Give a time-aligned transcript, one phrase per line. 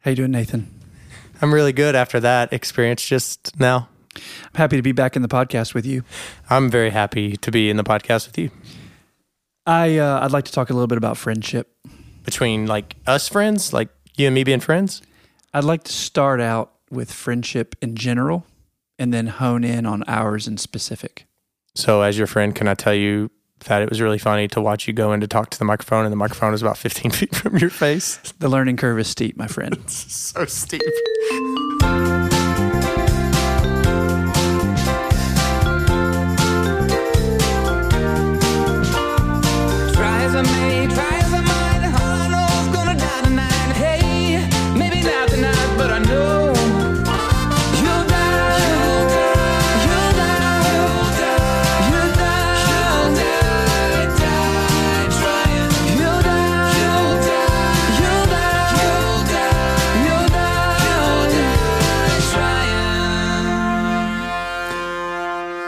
[0.00, 0.72] How you doing, Nathan?
[1.42, 3.88] I'm really good after that experience just now.
[4.16, 4.22] I'm
[4.54, 6.02] happy to be back in the podcast with you.
[6.48, 8.50] I'm very happy to be in the podcast with you.
[9.66, 11.74] I uh, I'd like to talk a little bit about friendship.
[12.24, 15.02] Between like us friends, like you and me being friends.
[15.52, 18.46] I'd like to start out with friendship in general,
[18.98, 21.26] and then hone in on ours in specific.
[21.74, 23.30] So, as your friend, can I tell you
[23.60, 26.04] that it was really funny to watch you go in to talk to the microphone,
[26.04, 28.16] and the microphone is about 15 feet from your face?
[28.38, 29.78] The learning curve is steep, my friend.
[29.90, 30.82] so steep.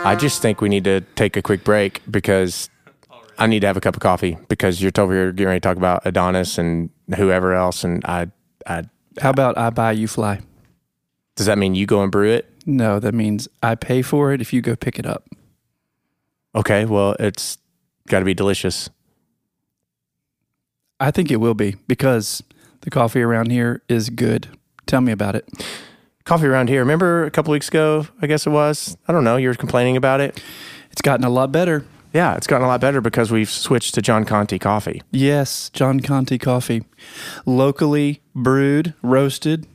[0.02, 2.70] I just think we need to take a quick break because
[3.38, 5.68] I need to have a cup of coffee because you're over here getting ready to
[5.68, 7.84] talk about Adonis and whoever else.
[7.84, 8.28] And I,
[8.66, 8.84] I,
[9.20, 10.40] How about I buy you fly?
[11.36, 12.50] does that mean you go and brew it?
[12.66, 15.26] No, that means I pay for it if you go pick it up.
[16.54, 17.56] Okay, well, it's
[18.08, 18.90] got to be delicious.
[20.98, 22.42] I think it will be because
[22.82, 24.48] the coffee around here is good.
[24.86, 25.48] Tell me about it.
[26.24, 26.80] Coffee around here.
[26.80, 28.96] Remember a couple weeks ago, I guess it was?
[29.08, 29.36] I don't know.
[29.36, 30.42] You were complaining about it.
[30.90, 31.84] It's gotten a lot better.
[32.12, 35.02] Yeah, it's gotten a lot better because we've switched to John Conti coffee.
[35.12, 36.84] Yes, John Conti coffee.
[37.46, 39.66] Locally brewed, roasted,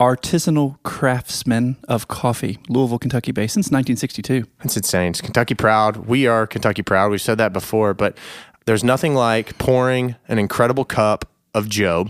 [0.00, 2.58] artisanal craftsmen of coffee.
[2.68, 4.46] Louisville, Kentucky based since 1962.
[4.58, 5.10] That's insane.
[5.10, 6.08] It's Kentucky proud.
[6.08, 7.10] We are Kentucky proud.
[7.10, 8.16] We've said that before, but
[8.64, 12.08] there's nothing like pouring an incredible cup of Joe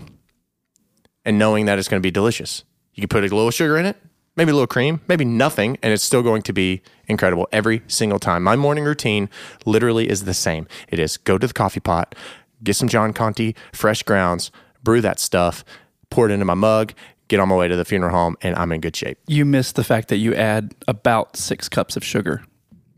[1.25, 2.63] and knowing that it's going to be delicious.
[2.93, 3.97] You can put a little sugar in it,
[4.35, 8.19] maybe a little cream, maybe nothing, and it's still going to be incredible every single
[8.19, 8.43] time.
[8.43, 9.29] My morning routine
[9.65, 10.67] literally is the same.
[10.87, 12.15] It is go to the coffee pot,
[12.63, 14.51] get some John Conti fresh grounds,
[14.83, 15.63] brew that stuff,
[16.09, 16.93] pour it into my mug,
[17.27, 19.17] get on my way to the funeral home, and I'm in good shape.
[19.27, 22.43] You missed the fact that you add about six cups of sugar.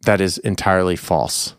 [0.01, 1.55] That is entirely false.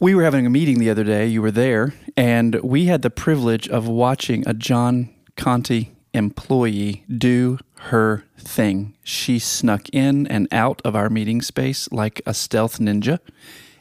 [0.00, 1.26] We were having a meeting the other day.
[1.26, 7.58] You were there, and we had the privilege of watching a John Conti employee do
[7.74, 8.94] her thing.
[9.02, 13.18] She snuck in and out of our meeting space like a stealth ninja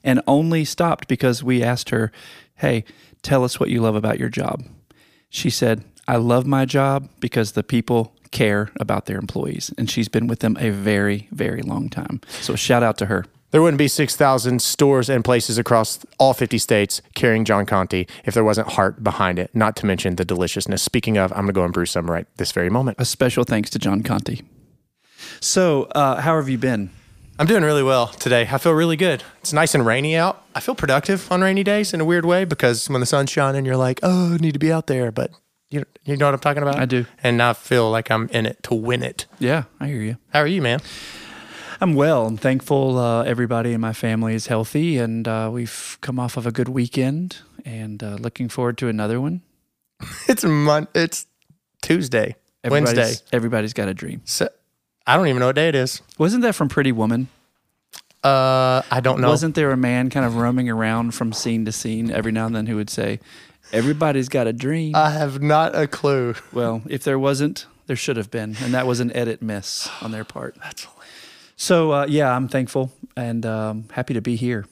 [0.04, 2.12] and only stopped because we asked her,
[2.56, 2.84] Hey,
[3.22, 4.64] tell us what you love about your job.
[5.30, 9.72] She said, I love my job because the people care about their employees.
[9.78, 12.20] And she's been with them a very, very long time.
[12.42, 13.26] So shout out to her.
[13.54, 18.34] There wouldn't be 6,000 stores and places across all 50 states carrying John Conti if
[18.34, 20.82] there wasn't heart behind it, not to mention the deliciousness.
[20.82, 22.98] Speaking of, I'm going to go and brew some right this very moment.
[23.00, 24.42] A special thanks to John Conti.
[25.40, 26.90] So, uh, how have you been?
[27.38, 28.50] I'm doing really well today.
[28.52, 29.24] I feel really good.
[29.42, 30.44] It's nice and rainy out.
[30.56, 33.66] I feel productive on rainy days in a weird way because when the sun's shining,
[33.66, 35.12] you're like, oh, I need to be out there.
[35.12, 35.30] But
[35.70, 36.80] you, you know what I'm talking about?
[36.80, 37.06] I do.
[37.22, 39.28] And I feel like I'm in it to win it.
[39.38, 40.18] Yeah, I hear you.
[40.30, 40.80] How are you, man?
[41.84, 42.26] I'm well.
[42.26, 46.48] I'm thankful uh, everybody in my family is healthy, and uh, we've come off of
[46.48, 49.42] a good weekend, and uh, looking forward to another one.
[50.30, 51.28] It's mon- It's
[51.82, 53.26] Tuesday, Everybody's, Wednesday.
[53.34, 54.22] Everybody's got a dream.
[54.24, 54.48] So,
[55.06, 56.02] I don't even know what day it is.
[56.18, 57.28] Wasn't that from Pretty Woman?
[58.24, 59.28] Uh, I don't know.
[59.28, 62.56] Wasn't there a man kind of roaming around from scene to scene every now and
[62.56, 63.20] then who would say,
[63.74, 64.96] "Everybody's got a dream"?
[64.96, 66.36] I have not a clue.
[66.54, 70.12] well, if there wasn't, there should have been, and that was an edit miss on
[70.12, 70.56] their part.
[70.64, 70.88] That's
[71.56, 74.66] So uh, yeah, I'm thankful and um, happy to be here.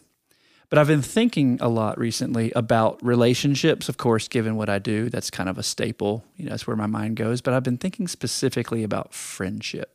[0.70, 3.90] But I've been thinking a lot recently about relationships.
[3.90, 6.24] Of course, given what I do, that's kind of a staple.
[6.38, 7.42] You know, that's where my mind goes.
[7.42, 9.94] But I've been thinking specifically about friendship,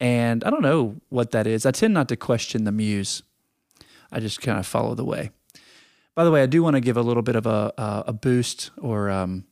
[0.00, 1.66] and I don't know what that is.
[1.66, 3.22] I tend not to question the muse.
[4.10, 5.32] I just kind of follow the way.
[6.14, 8.12] By the way, I do want to give a little bit of a a, a
[8.14, 9.44] boost or um,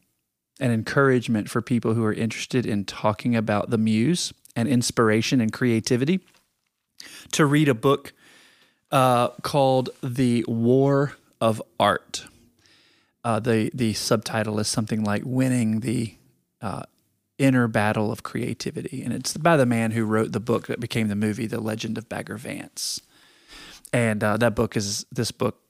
[0.61, 5.53] an encouragement for people who are interested in talking about the muse and inspiration and
[5.53, 6.21] creativity
[7.33, 8.13] to read a book
[8.91, 12.25] uh, called The War of Art.
[13.23, 16.15] Uh, the, the subtitle is something like Winning the
[16.63, 16.85] uh,
[17.39, 19.03] Inner Battle of Creativity.
[19.03, 21.99] And it's by the man who wrote the book that became the movie, The Legend
[21.99, 23.01] of Bagger Vance.
[23.93, 25.61] And uh, that book is this book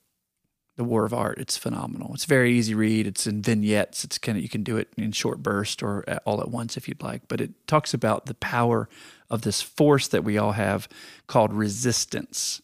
[0.77, 1.39] the War of Art.
[1.39, 2.13] It's phenomenal.
[2.15, 3.07] It's very easy read.
[3.07, 4.05] It's in vignettes.
[4.05, 6.87] It's kind of you can do it in short burst or all at once if
[6.87, 7.23] you'd like.
[7.29, 8.89] But it talks about the power
[9.31, 10.89] of this force that we all have
[11.27, 12.61] called resistance.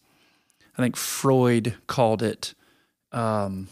[0.77, 2.53] I think Freud called it.
[3.11, 3.67] Um,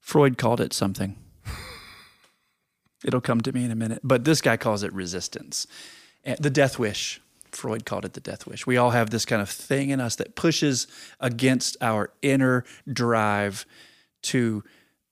[0.00, 1.16] Freud called it something.
[3.04, 4.00] It'll come to me in a minute.
[4.02, 5.66] But this guy calls it resistance.
[6.24, 7.20] The death wish.
[7.58, 8.68] Freud called it the death wish.
[8.68, 10.86] We all have this kind of thing in us that pushes
[11.18, 13.66] against our inner drive
[14.22, 14.62] to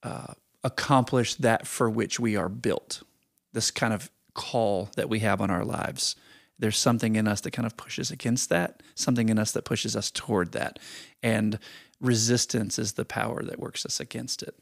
[0.01, 0.33] uh,
[0.63, 3.03] accomplish that for which we are built.
[3.51, 6.15] This kind of call that we have on our lives.
[6.57, 9.95] There's something in us that kind of pushes against that, something in us that pushes
[9.95, 10.79] us toward that.
[11.21, 11.59] And
[11.99, 14.55] resistance is the power that works us against it.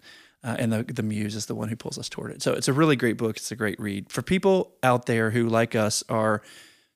[0.44, 2.42] Uh, and the, the muse is the one who pulls us toward it.
[2.42, 3.38] So it's a really great book.
[3.38, 4.12] It's a great read.
[4.12, 6.42] For people out there who, like us, are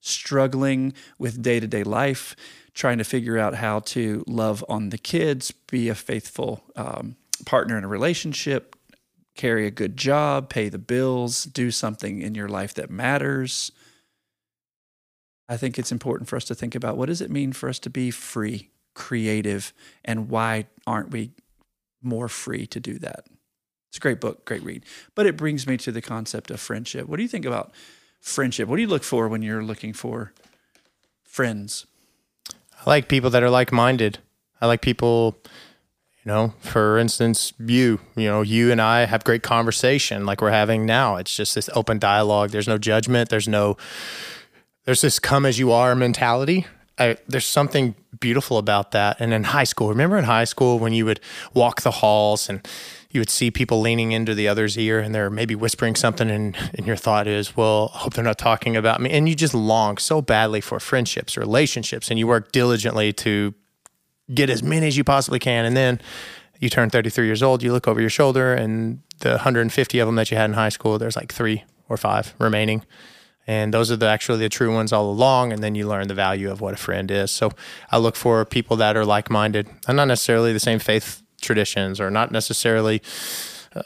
[0.01, 2.35] struggling with day to day life,
[2.73, 7.15] trying to figure out how to love on the kids, be a faithful um,
[7.45, 8.75] partner in a relationship,
[9.35, 13.71] carry a good job, pay the bills, do something in your life that matters.
[15.47, 17.79] I think it's important for us to think about what does it mean for us
[17.79, 19.73] to be free, creative,
[20.05, 21.31] and why aren't we
[22.01, 23.25] more free to do that?
[23.89, 24.85] It's a great book, great read.
[25.15, 27.07] But it brings me to the concept of friendship.
[27.07, 27.71] What do you think about
[28.19, 28.67] friendship?
[28.67, 30.33] What do you look for when you're looking for
[31.23, 31.85] friends?
[32.85, 34.19] I like people that are like minded.
[34.61, 35.37] I like people,
[36.23, 40.51] you know, for instance, you, you know, you and I have great conversation like we're
[40.51, 41.15] having now.
[41.15, 42.51] It's just this open dialogue.
[42.51, 43.29] There's no judgment.
[43.29, 43.77] There's no,
[44.85, 46.65] there's this come as you are mentality.
[46.97, 49.17] I, there's something beautiful about that.
[49.19, 51.21] And in high school, remember in high school when you would
[51.53, 52.67] walk the halls and
[53.11, 56.55] you would see people leaning into the other's ear and they're maybe whispering something and,
[56.75, 59.09] and your thought is, well, I hope they're not talking about me.
[59.09, 63.55] And you just long so badly for friendships, relationships, and you work diligently to
[64.31, 65.65] get as many as you possibly can.
[65.65, 65.99] And then
[66.59, 70.15] you turn 33 years old, you look over your shoulder and the 150 of them
[70.15, 72.85] that you had in high school, there's like three or five remaining.
[73.47, 75.51] And those are the actually the true ones all along.
[75.51, 77.31] And then you learn the value of what a friend is.
[77.31, 77.51] So
[77.89, 81.99] I look for people that are like minded and not necessarily the same faith traditions
[81.99, 83.01] or not necessarily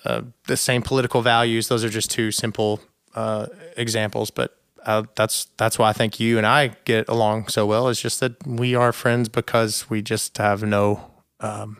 [0.05, 1.67] uh, the same political values.
[1.67, 2.79] Those are just two simple
[3.15, 3.47] uh,
[3.77, 7.87] examples, but uh, that's that's why I think you and I get along so well.
[7.87, 11.77] Is just that we are friends because we just have no um,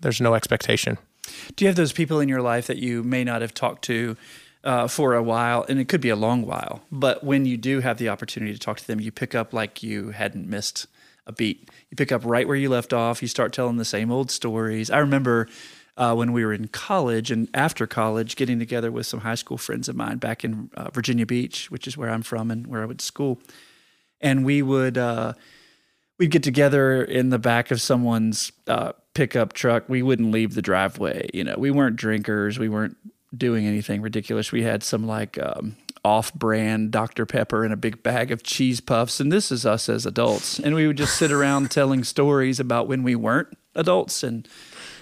[0.00, 0.98] there's no expectation.
[1.56, 4.16] Do you have those people in your life that you may not have talked to
[4.64, 7.80] uh, for a while, and it could be a long while, but when you do
[7.80, 10.86] have the opportunity to talk to them, you pick up like you hadn't missed
[11.28, 11.70] a beat.
[11.90, 13.22] You pick up right where you left off.
[13.22, 14.90] You start telling the same old stories.
[14.90, 15.46] I remember
[15.96, 19.58] uh, when we were in college and after college, getting together with some high school
[19.58, 22.82] friends of mine back in uh, Virginia Beach, which is where I'm from and where
[22.82, 23.40] I went to school.
[24.20, 25.34] And we would uh,
[26.18, 29.88] we'd get together in the back of someone's uh, pickup truck.
[29.88, 31.28] We wouldn't leave the driveway.
[31.34, 32.58] You know, we weren't drinkers.
[32.58, 32.96] We weren't
[33.36, 34.52] doing anything ridiculous.
[34.52, 39.20] We had some like um, off-brand Dr Pepper and a big bag of cheese puffs,
[39.20, 40.58] and this is us as adults.
[40.58, 44.48] And we would just sit around telling stories about when we weren't adults, and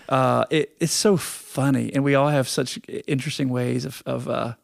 [0.09, 1.93] uh, it, it's so funny.
[1.95, 4.55] And we all have such interesting ways of, of uh,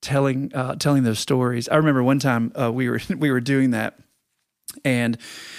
[0.00, 1.68] telling uh, telling those stories.
[1.68, 3.98] I remember one time uh, we were we were doing that,
[4.84, 5.18] and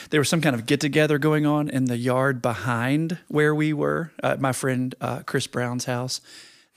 [0.09, 3.73] there was some kind of get together going on in the yard behind where we
[3.73, 6.21] were, uh, my friend uh, Chris Brown's house.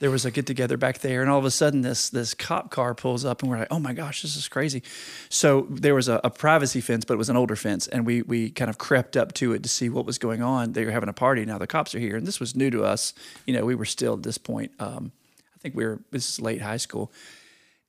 [0.05, 2.69] There was a get together back there, and all of a sudden, this this cop
[2.69, 4.83] car pulls up, and we're like, "Oh my gosh, this is crazy!"
[5.29, 8.21] So there was a, a privacy fence, but it was an older fence, and we
[8.21, 10.73] we kind of crept up to it to see what was going on.
[10.73, 11.43] They were having a party.
[11.43, 13.15] Now the cops are here, and this was new to us.
[13.47, 14.73] You know, we were still at this point.
[14.77, 15.11] Um,
[15.55, 17.11] I think we were this is late high school,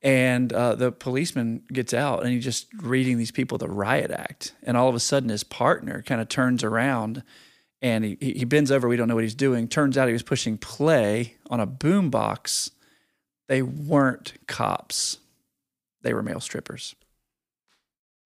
[0.01, 4.53] and uh, the policeman gets out and he's just reading these people the riot act
[4.63, 7.21] and all of a sudden his partner kind of turns around
[7.81, 9.67] and he, he bends over we don't know what he's doing.
[9.67, 12.71] Turns out he was pushing play on a boom box
[13.47, 15.17] they weren't cops.
[16.01, 16.95] They were male strippers.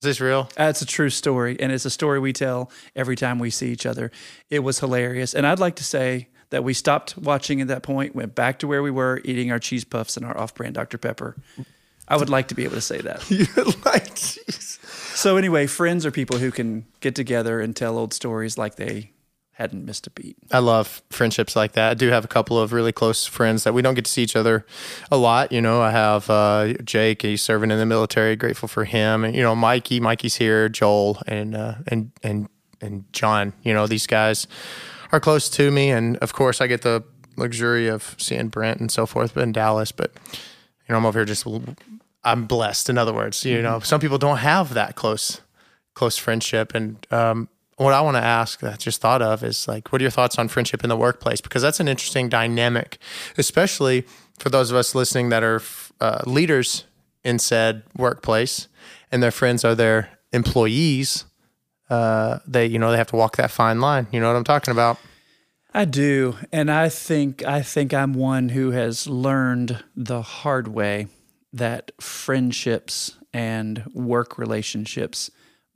[0.03, 0.49] Is this real?
[0.57, 3.85] that's a true story and it's a story we tell every time we see each
[3.85, 4.11] other.
[4.49, 8.15] It was hilarious and i'd like to say that we stopped watching at that point
[8.15, 11.37] went back to where we were eating our cheese puffs and our off-brand dr pepper.
[12.09, 13.31] I would like to be able to say that.
[13.31, 13.45] You
[13.85, 14.79] like jeez.
[15.17, 19.13] So anyway, friends are people who can get together and tell old stories like they
[19.61, 20.37] hadn't missed a beat.
[20.51, 21.91] I love friendships like that.
[21.91, 24.23] I do have a couple of really close friends that we don't get to see
[24.23, 24.65] each other
[25.11, 25.53] a lot.
[25.53, 27.23] You know, I have uh, Jake.
[27.23, 28.37] He's serving in the military.
[28.37, 29.23] Grateful for him.
[29.23, 30.01] And you know, Mikey.
[30.01, 30.69] Mikey's here.
[30.71, 32.49] Joel and uh, and and
[32.81, 33.53] and John.
[33.63, 34.47] You know, these guys
[35.13, 35.91] are close to me.
[35.91, 37.05] And of course, I get the
[37.37, 39.93] luxury of seeing Brent and so forth in Dallas.
[39.93, 41.47] But you know, I'm over here just.
[42.25, 42.89] I'm blessed.
[42.91, 45.43] In other words, you know, some people don't have that close
[45.95, 47.07] close friendship and.
[47.11, 47.49] um
[47.85, 50.11] what I want to ask that I just thought of is like, what are your
[50.11, 51.41] thoughts on friendship in the workplace?
[51.41, 52.99] Because that's an interesting dynamic,
[53.39, 54.05] especially
[54.39, 55.63] for those of us listening that are
[55.99, 56.85] uh, leaders
[57.25, 58.69] in said workplace
[59.11, 61.25] and their friends are their employees.
[61.89, 64.07] Uh, they, you know, they have to walk that fine line.
[64.13, 64.99] You know what I'm talking about?
[65.73, 71.07] I do, and I think I think I'm one who has learned the hard way
[71.53, 75.31] that friendships and work relationships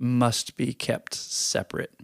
[0.05, 1.99] must be kept separate.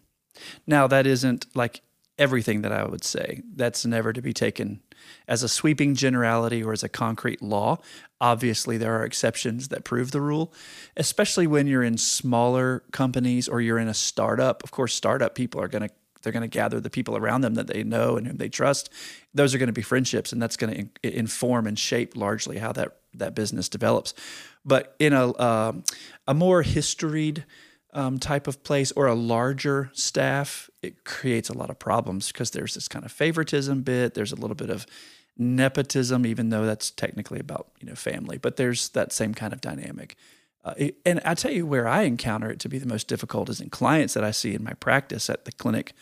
[0.66, 1.83] Now, that isn't like
[2.19, 3.42] everything that I would say.
[3.54, 4.80] That's never to be taken
[5.26, 7.78] as a sweeping generality or as a concrete law.
[8.21, 10.52] Obviously, there are exceptions that prove the rule,
[10.97, 14.62] especially when you're in smaller companies or you're in a startup.
[14.62, 17.54] Of course, startup people are going to they're going to gather the people around them
[17.54, 18.90] that they know and whom they trust.
[19.33, 22.59] Those are going to be friendships, and that's going to in- inform and shape largely
[22.59, 24.12] how that that business develops.
[24.62, 25.73] But in a uh,
[26.28, 27.47] a more historied
[27.92, 32.50] um, type of place or a larger staff, it creates a lot of problems because
[32.50, 34.14] there's this kind of favoritism bit.
[34.14, 34.87] There's a little bit of
[35.37, 39.61] nepotism, even though that's technically about you know family, but there's that same kind of
[39.61, 40.16] dynamic.
[40.62, 40.75] Uh,
[41.06, 43.70] and I tell you where I encounter it to be the most difficult is in
[43.70, 45.94] clients that I see in my practice at the clinic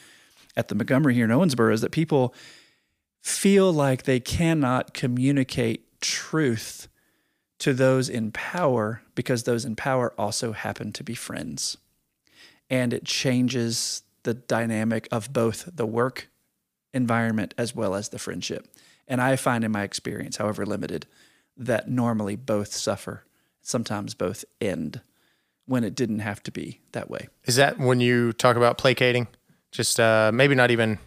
[0.57, 2.35] at the Montgomery here in Owensboro is that people
[3.23, 6.89] feel like they cannot communicate truth
[7.59, 11.77] to those in power because those in power also happen to be friends.
[12.71, 16.29] And it changes the dynamic of both the work
[16.93, 18.67] environment as well as the friendship.
[19.07, 21.07] And I find in my experience, however limited,
[21.57, 23.25] that normally both suffer,
[23.63, 25.01] sometimes both end
[25.67, 27.29] when it didn't have to be that way.
[27.45, 29.29] Is that when you talk about placating?
[29.71, 30.99] Just uh, maybe not even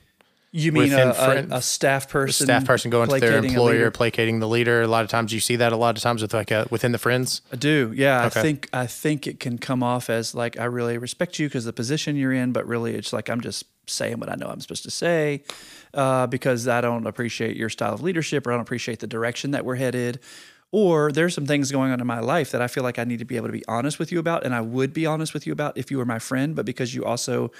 [0.54, 4.50] You mean a, a, a staff person, staff person going to their employer, placating the
[4.50, 4.82] leader.
[4.82, 5.72] A lot of times you see that.
[5.72, 7.42] A lot of times with like a, within the friends.
[7.54, 7.94] I do.
[7.96, 8.40] Yeah, Okay.
[8.40, 11.64] I think I think it can come off as like I really respect you because
[11.64, 14.60] the position you're in, but really it's like I'm just saying what I know I'm
[14.60, 15.44] supposed to say
[15.94, 19.52] uh, because I don't appreciate your style of leadership or I don't appreciate the direction
[19.52, 20.20] that we're headed.
[20.74, 23.20] Or there's some things going on in my life that I feel like I need
[23.20, 25.46] to be able to be honest with you about, and I would be honest with
[25.46, 27.52] you about if you were my friend, but because you also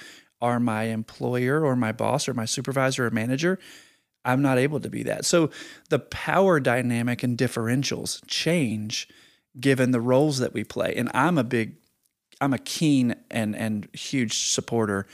[0.42, 3.58] are my employer or my boss or my supervisor or manager,
[4.24, 5.24] I'm not able to be that.
[5.24, 5.50] So
[5.88, 9.08] the power dynamic and differentials change
[9.58, 10.94] given the roles that we play.
[10.96, 11.76] And I'm a big,
[12.40, 15.06] I'm a keen and and huge supporter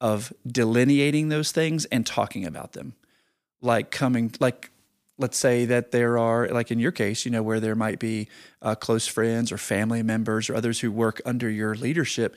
[0.00, 2.94] of delineating those things and talking about them.
[3.60, 4.70] Like coming, like
[5.18, 8.28] let's say that there are, like in your case, you know, where there might be
[8.60, 12.36] uh, close friends or family members or others who work under your leadership,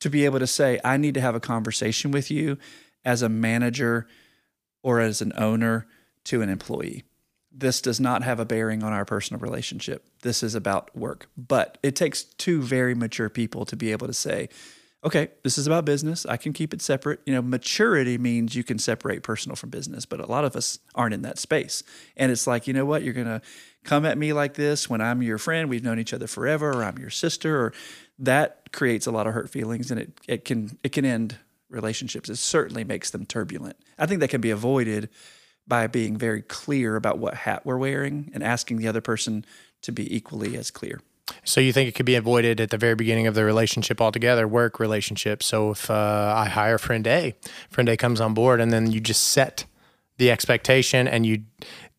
[0.00, 2.58] to be able to say, I need to have a conversation with you
[3.04, 4.06] as a manager
[4.82, 5.86] or as an owner
[6.24, 7.04] to an employee.
[7.50, 10.06] This does not have a bearing on our personal relationship.
[10.22, 11.28] This is about work.
[11.36, 14.48] But it takes two very mature people to be able to say,
[15.06, 16.26] okay, this is about business.
[16.26, 17.20] I can keep it separate.
[17.24, 20.80] You know, maturity means you can separate personal from business, but a lot of us
[20.96, 21.84] aren't in that space.
[22.16, 23.04] And it's like, you know what?
[23.04, 23.40] You're going to
[23.84, 26.82] come at me like this when I'm your friend, we've known each other forever, or
[26.82, 27.72] I'm your sister, or
[28.18, 31.36] that creates a lot of hurt feelings and it, it can it can end
[31.68, 32.28] relationships.
[32.28, 33.76] It certainly makes them turbulent.
[33.98, 35.08] I think that can be avoided
[35.68, 39.44] by being very clear about what hat we're wearing and asking the other person
[39.82, 41.00] to be equally as clear.
[41.44, 44.46] So you think it could be avoided at the very beginning of the relationship altogether,
[44.46, 45.42] work relationship.
[45.42, 47.34] So if uh, I hire friend A,
[47.70, 49.64] friend A comes on board, and then you just set
[50.18, 51.42] the expectation and you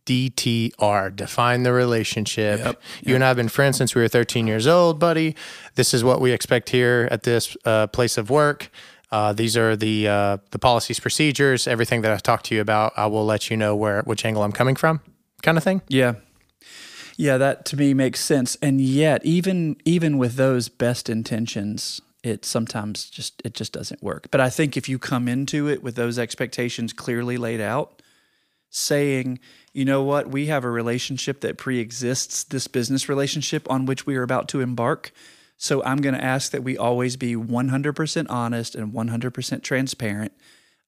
[0.06, 2.62] DTR, define the relationship.
[3.04, 5.36] You and I have been friends since we were 13 years old, buddy.
[5.76, 8.70] This is what we expect here at this uh, place of work.
[9.12, 12.94] Uh, these are the uh, the policies, procedures, everything that I've talked to you about.
[12.98, 15.02] I will let you know where which angle I'm coming from,
[15.44, 15.82] kind of thing.
[15.88, 16.16] Yeah.
[17.18, 18.56] Yeah, that to me makes sense.
[18.62, 24.28] And yet, even even with those best intentions, it sometimes just it just doesn't work.
[24.30, 28.04] But I think if you come into it with those expectations clearly laid out,
[28.70, 29.40] saying,
[29.74, 34.16] you know what, we have a relationship that pre-exists this business relationship on which we
[34.16, 35.12] are about to embark.
[35.58, 40.32] So I'm going to ask that we always be 100% honest and 100% transparent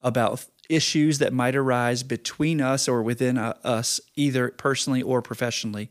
[0.03, 5.89] about issues that might arise between us or within uh, us, either personally or professionally,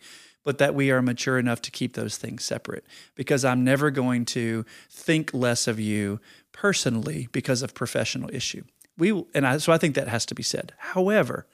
[0.49, 2.83] but that we are mature enough to keep those things separate.
[3.15, 6.21] Because I'm never going to think less of you
[6.53, 8.65] personally because of professional issue.
[8.97, 10.73] We and I, so I think that has to be said.
[10.79, 11.47] However,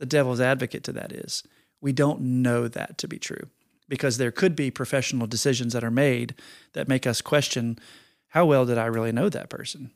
[0.00, 1.44] the devil's advocate to that is
[1.80, 3.48] we don't know that to be true
[3.88, 6.34] because there could be professional decisions that are made
[6.72, 7.78] that make us question
[8.30, 9.92] how well did I really know that person?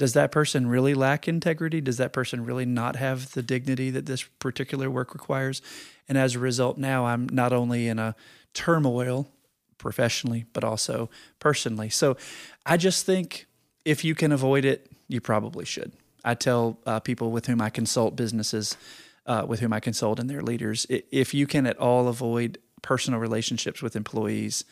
[0.00, 1.82] Does that person really lack integrity?
[1.82, 5.60] Does that person really not have the dignity that this particular work requires?
[6.08, 8.16] And as a result, now I'm not only in a
[8.54, 9.30] turmoil
[9.76, 11.90] professionally, but also personally.
[11.90, 12.16] So
[12.64, 13.44] I just think
[13.84, 15.92] if you can avoid it, you probably should.
[16.24, 18.78] I tell uh, people with whom I consult businesses,
[19.26, 23.20] uh, with whom I consult and their leaders, if you can at all avoid personal
[23.20, 24.64] relationships with employees,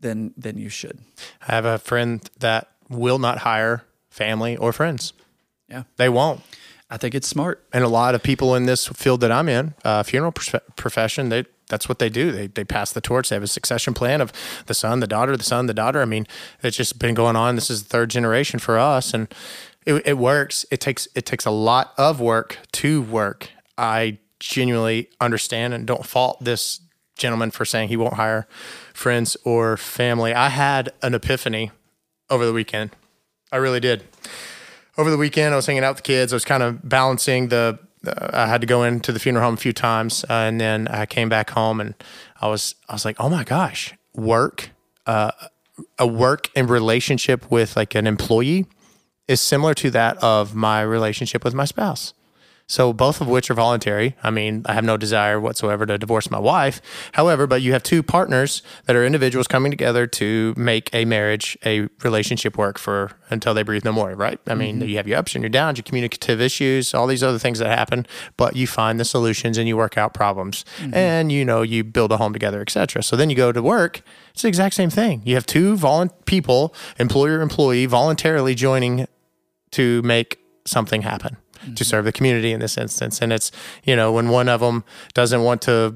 [0.00, 1.00] then then you should.
[1.48, 5.12] I have a friend that will not hire family or friends.
[5.68, 5.84] Yeah.
[5.96, 6.40] They won't.
[6.90, 7.64] I think it's smart.
[7.72, 11.28] and a lot of people in this field that I'm in, uh, funeral prof- profession,
[11.28, 12.32] they that's what they do.
[12.32, 13.28] They they pass the torch.
[13.28, 14.32] They have a succession plan of
[14.66, 16.02] the son, the daughter, the son, the daughter.
[16.02, 16.26] I mean,
[16.62, 17.54] it's just been going on.
[17.54, 19.32] This is the third generation for us, and
[19.86, 20.66] it, it works.
[20.72, 23.50] It takes it takes a lot of work to work.
[23.78, 26.80] I genuinely understand and don't fault this
[27.16, 28.48] gentleman for saying he won't hire
[28.92, 30.34] friends or family.
[30.34, 31.70] I had an epiphany
[32.28, 32.90] over the weekend.
[33.52, 34.04] I really did
[35.00, 36.32] over the weekend, I was hanging out with the kids.
[36.32, 37.78] I was kind of balancing the.
[38.06, 40.88] Uh, I had to go into the funeral home a few times, uh, and then
[40.88, 41.94] I came back home, and
[42.40, 44.70] I was I was like, oh my gosh, work,
[45.06, 45.32] uh,
[45.98, 48.66] a work and relationship with like an employee
[49.26, 52.12] is similar to that of my relationship with my spouse.
[52.70, 54.14] So both of which are voluntary.
[54.22, 56.80] I mean, I have no desire whatsoever to divorce my wife.
[57.14, 61.58] However, but you have two partners that are individuals coming together to make a marriage,
[61.66, 64.38] a relationship work for until they breathe no more, right?
[64.46, 64.88] I mean, mm-hmm.
[64.88, 67.76] you have your ups and your downs, your communicative issues, all these other things that
[67.76, 70.64] happen, but you find the solutions and you work out problems.
[70.78, 70.94] Mm-hmm.
[70.94, 73.02] And you know, you build a home together, etc.
[73.02, 75.22] So then you go to work, it's the exact same thing.
[75.24, 79.08] You have two volun- people, employer employee voluntarily joining
[79.72, 81.36] to make something happen
[81.74, 83.20] to serve the community in this instance.
[83.20, 83.50] And it's,
[83.84, 85.94] you know, when one of them doesn't want to,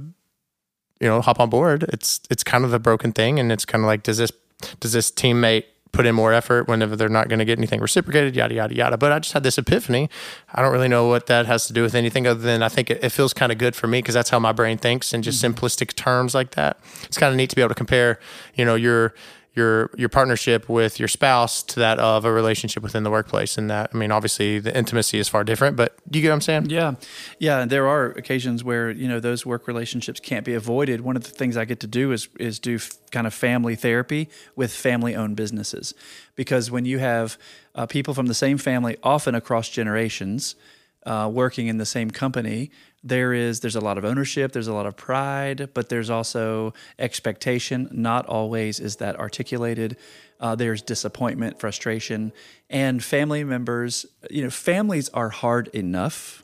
[1.00, 3.38] you know, hop on board, it's, it's kind of a broken thing.
[3.38, 4.32] And it's kind of like, does this,
[4.80, 8.36] does this teammate put in more effort whenever they're not going to get anything reciprocated,
[8.36, 8.96] yada, yada, yada.
[8.98, 10.10] But I just had this epiphany.
[10.52, 12.90] I don't really know what that has to do with anything other than I think
[12.90, 15.22] it, it feels kind of good for me because that's how my brain thinks in
[15.22, 15.54] just mm-hmm.
[15.54, 16.80] simplistic terms like that.
[17.04, 18.18] It's kind of neat to be able to compare,
[18.54, 19.14] you know, your,
[19.54, 23.70] your your partnership with your spouse to that of a relationship within the workplace and
[23.70, 26.40] that I mean obviously the intimacy is far different but do you get what I'm
[26.42, 26.70] saying?
[26.70, 26.94] Yeah.
[27.38, 27.64] Yeah.
[27.64, 31.00] There are occasions where, you know, those work relationships can't be avoided.
[31.00, 33.74] One of the things I get to do is, is do f- kind of family
[33.74, 35.94] therapy with family owned businesses.
[36.36, 37.38] Because when you have
[37.74, 40.56] uh, people from the same family, often across generations,
[41.06, 42.70] uh, working in the same company,
[43.02, 46.72] there is there's a lot of ownership, there's a lot of pride, but there's also
[46.98, 47.88] expectation.
[47.92, 49.96] Not always is that articulated.
[50.40, 52.32] Uh, there's disappointment, frustration,
[52.70, 54.06] and family members.
[54.30, 56.42] You know, families are hard enough.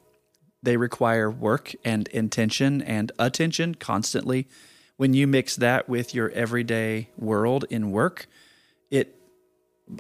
[0.63, 4.47] They require work and intention and attention constantly.
[4.97, 8.27] When you mix that with your everyday world in work,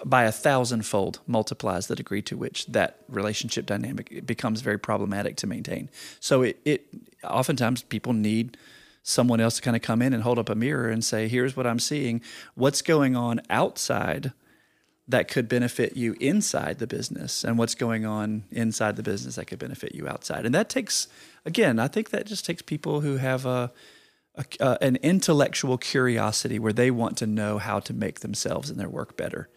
[0.05, 5.47] by a thousandfold multiplies the degree to which that relationship dynamic becomes very problematic to
[5.47, 5.91] maintain.
[6.21, 6.87] So it, it
[7.25, 8.57] oftentimes people need
[9.03, 11.57] someone else to kind of come in and hold up a mirror and say, here's
[11.57, 12.21] what I'm seeing.
[12.55, 14.33] What's going on outside
[15.09, 19.47] that could benefit you inside the business and what's going on inside the business that
[19.47, 20.47] could benefit you outside.
[20.47, 21.09] And that takes,
[21.45, 23.73] again, I think that just takes people who have a,
[24.37, 28.79] a, uh, an intellectual curiosity where they want to know how to make themselves and
[28.79, 29.49] their work better.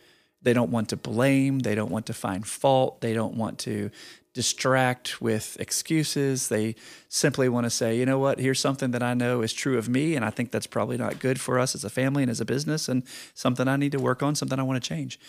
[0.44, 1.60] They don't want to blame.
[1.60, 3.02] They don't want to find fault.
[3.02, 3.90] They don't want to
[4.34, 6.48] distract with excuses.
[6.50, 6.76] They
[7.08, 9.88] simply want to say, you know what, here's something that I know is true of
[9.88, 12.42] me, and I think that's probably not good for us as a family and as
[12.42, 13.04] a business, and
[13.34, 15.20] something I need to work on, something I want to change.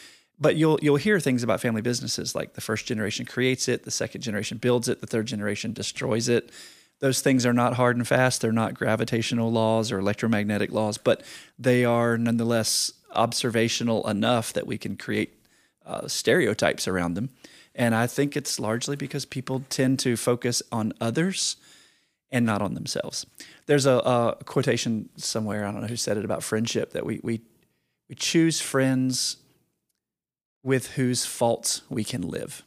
[0.41, 3.91] But you'll you'll hear things about family businesses like the first generation creates it, the
[3.91, 6.51] second generation builds it, the third generation destroys it.
[7.01, 8.41] Those things are not hard and fast.
[8.41, 11.23] They're not gravitational laws or electromagnetic laws, but
[11.59, 15.33] they are nonetheless observational enough that we can create
[15.87, 17.31] uh, stereotypes around them.
[17.75, 21.57] And I think it's largely because people tend to focus on others
[22.31, 23.27] and not on themselves.
[23.67, 27.21] There's a, a quotation somewhere, I don't know who said it about friendship, that we,
[27.23, 27.41] we,
[28.09, 29.37] we choose friends
[30.63, 32.63] with whose faults we can live.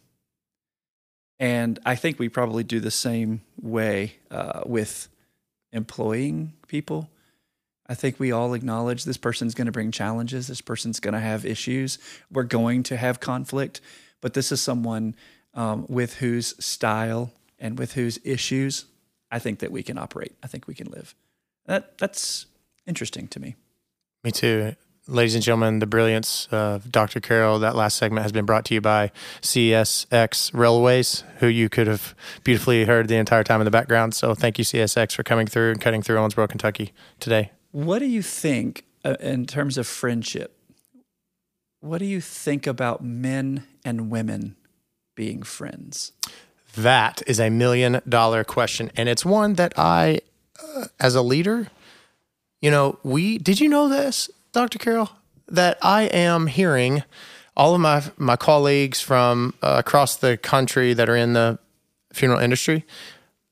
[1.40, 5.08] And I think we probably do the same way uh, with
[5.72, 7.10] employing people.
[7.90, 10.48] I think we all acknowledge this person's going to bring challenges.
[10.48, 12.00] This person's going to have issues.
[12.32, 13.80] We're going to have conflict,
[14.22, 15.16] but this is someone
[15.54, 18.86] um, with whose style and with whose issues
[19.32, 20.34] I think that we can operate.
[20.44, 21.16] I think we can live.
[21.66, 22.46] That that's
[22.86, 23.56] interesting to me.
[24.24, 24.76] Me too.
[25.10, 27.22] Ladies and gentlemen, the brilliance of Dr.
[27.22, 27.60] Carroll.
[27.60, 32.14] That last segment has been brought to you by CSX Railways, who you could have
[32.44, 34.14] beautifully heard the entire time in the background.
[34.14, 37.52] So thank you, CSX, for coming through and cutting through Owensboro, Kentucky today.
[37.78, 40.58] What do you think uh, in terms of friendship?
[41.80, 44.56] What do you think about men and women
[45.14, 46.12] being friends?
[46.76, 48.92] That is a million dollar question.
[48.96, 50.22] And it's one that I,
[50.60, 51.68] uh, as a leader,
[52.64, 54.80] you know, we, did you know this, Dr.
[54.80, 55.12] Carroll?
[55.48, 57.04] That I am hearing
[57.56, 61.60] all of my, my colleagues from uh, across the country that are in the
[62.12, 62.86] funeral industry,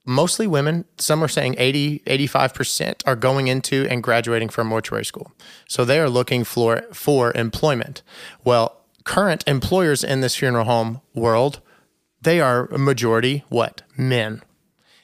[0.06, 5.32] mostly women, some are saying 80, 85% are going into and graduating from mortuary school.
[5.68, 8.04] So they are looking for, for employment.
[8.44, 11.62] Well, current employers in this funeral home world
[12.26, 14.41] they are a majority what men,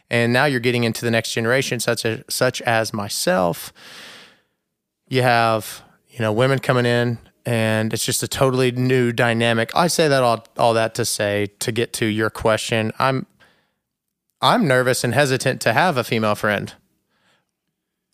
[0.09, 3.71] and now you're getting into the next generation, such as such as myself.
[5.07, 9.71] You have you know women coming in, and it's just a totally new dynamic.
[9.75, 12.91] I say that all all that to say to get to your question.
[12.97, 13.27] I'm
[14.41, 16.73] I'm nervous and hesitant to have a female friend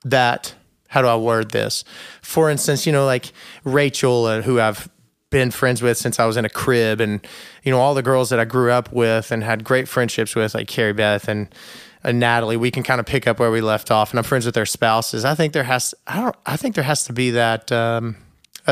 [0.04, 0.54] that
[0.90, 1.84] how do I word this?
[2.22, 3.32] For instance, you know, like
[3.64, 4.90] Rachel, uh, who I've
[5.30, 7.26] been friends with since I was in a crib, and
[7.64, 10.54] you know, all the girls that I grew up with and had great friendships with,
[10.54, 11.54] like Carrie Beth and,
[12.04, 12.58] and Natalie.
[12.58, 14.66] We can kind of pick up where we left off, and I'm friends with their
[14.66, 15.26] spouses.
[15.26, 17.72] I think there has, I don't, I think there has to be that.
[17.72, 18.16] Um,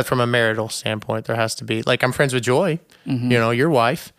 [0.03, 3.31] from a marital standpoint, there has to be like I'm friends with Joy, Mm-hmm.
[3.31, 4.12] you know, your wife.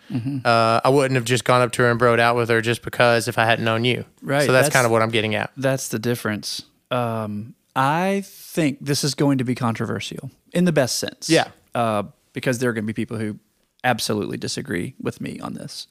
[0.45, 2.83] Uh, I wouldn't have just gone up to her and broed out with her just
[2.83, 4.05] because if I hadn't known you.
[4.23, 5.51] Right, So that's, that's- kind of what I'm getting at.
[5.57, 6.63] That's the difference.
[6.93, 11.29] Um, I think this is going to be controversial in the best sense.
[11.29, 11.49] Yeah.
[11.75, 13.39] Uh, because there are going to be people who
[13.83, 15.89] absolutely disagree with me on this.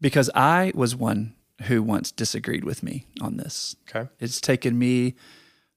[0.00, 3.74] Because I was one who once disagreed with me on this.
[3.88, 4.08] Okay.
[4.20, 5.14] It's taken me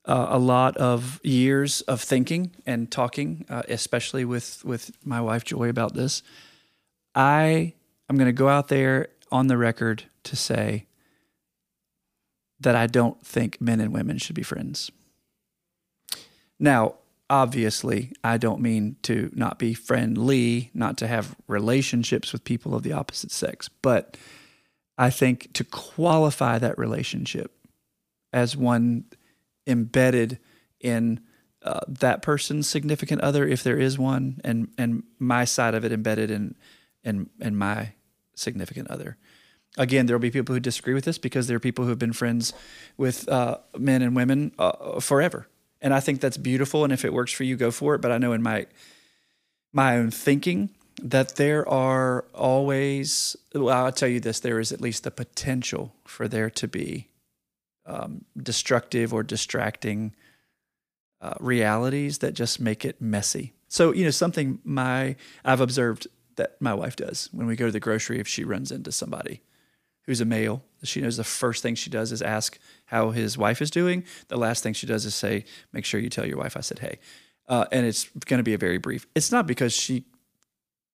[0.10, 5.46] uh, a lot of years of thinking and talking, uh, especially with with my wife
[5.46, 6.24] Joy about this.
[7.14, 7.76] I
[8.10, 10.88] I'm going to go out there on the record to say
[12.60, 14.92] that I don't think men and women should be friends.
[16.60, 16.96] Now,
[17.30, 22.82] obviously, I don't mean to not be friendly, not to have relationships with people of
[22.82, 24.18] the opposite sex, but
[24.98, 27.56] I think to qualify that relationship
[28.34, 29.06] as one
[29.70, 30.40] embedded
[30.80, 31.22] in
[31.64, 35.92] uh, that person's significant other, if there is one, and and my side of it
[35.92, 36.56] embedded in
[37.04, 37.94] in in my
[38.36, 39.18] significant other.
[39.78, 42.00] Again, there will be people who disagree with this because there are people who have
[42.00, 42.54] been friends
[42.98, 45.48] with uh, men and women uh, forever,
[45.82, 46.84] and I think that's beautiful.
[46.84, 48.02] And if it works for you, go for it.
[48.02, 48.68] But I know in my
[49.72, 54.82] my own thinking that there are always well i'll tell you this there is at
[54.82, 57.09] least the potential for there to be
[57.90, 60.14] um, destructive or distracting
[61.22, 66.56] uh, realities that just make it messy so you know something my i've observed that
[66.62, 69.42] my wife does when we go to the grocery if she runs into somebody
[70.04, 73.62] who's a male she knows the first thing she does is ask how his wife
[73.62, 76.56] is doing the last thing she does is say make sure you tell your wife
[76.56, 77.00] i said hey
[77.50, 80.06] uh, and it's going to be a very brief it's not because she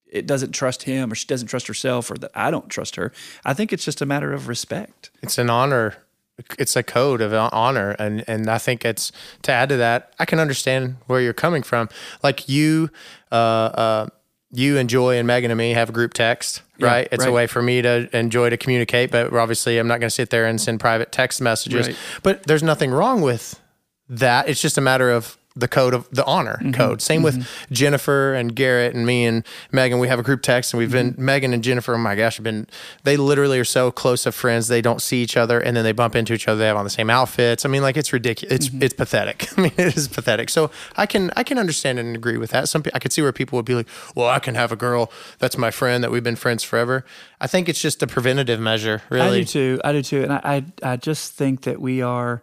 [0.08, 3.12] it doesn't trust him or she doesn't trust herself or that I don't trust her.
[3.43, 5.10] I think it's just a matter of respect.
[5.21, 5.97] it's an honor
[6.60, 9.12] it's a code of honor and and I think it's
[9.43, 11.88] to add to that I can understand where you're coming from
[12.24, 12.89] like you
[13.32, 14.08] uh uh
[14.52, 17.08] you and Joy and Megan and me have a group text, Yeah, right?
[17.12, 20.15] It's a way for me to enjoy to communicate, but obviously I'm not going to
[20.15, 21.88] sit there and send private text messages.
[21.88, 21.98] Right.
[22.24, 23.60] But there's nothing wrong with
[24.08, 24.48] that.
[24.48, 26.72] It's just a matter of the code of the honor Mm-hmm.
[26.72, 27.02] code.
[27.02, 30.00] Same with Jennifer and Garrett and me and Megan.
[30.00, 31.26] We have a group text and we've been Mm-hmm.
[31.26, 31.94] Megan and Jennifer.
[31.96, 32.68] Oh my gosh, have been
[33.04, 34.68] they literally are so close of friends.
[34.68, 36.60] They don't see each other and then they bump into each other.
[36.60, 37.65] They have on the same outfits.
[37.65, 38.54] I mean, like it's ridiculous.
[38.56, 38.84] It's Mm-hmm.
[38.84, 39.48] it's pathetic.
[39.58, 40.50] I mean, it is pathetic.
[40.50, 42.68] So I can I can understand and agree with that.
[42.70, 45.12] Some I could see where people would be like, well, I can have a girl
[45.39, 47.06] that's my friend that we've been friends forever.
[47.39, 49.82] I think it's just a preventative measure, Really, I do too.
[49.84, 50.24] I do too.
[50.24, 50.41] And I,
[50.84, 52.41] I, I just think that we are,